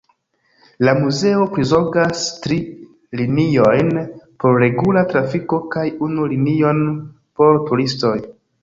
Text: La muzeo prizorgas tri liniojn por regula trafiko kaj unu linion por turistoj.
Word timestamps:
La 0.87 0.93
muzeo 1.01 1.43
prizorgas 1.51 2.23
tri 2.45 2.57
liniojn 3.21 3.93
por 4.45 4.59
regula 4.67 5.07
trafiko 5.15 5.63
kaj 5.77 5.89
unu 6.11 6.31
linion 6.35 6.87
por 7.39 7.67
turistoj. 7.71 8.19